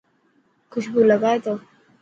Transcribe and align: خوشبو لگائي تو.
خوشبو 0.71 1.01
لگائي 1.09 1.37
تو. 1.45 1.53